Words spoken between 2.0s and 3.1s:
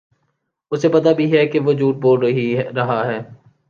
بول رہا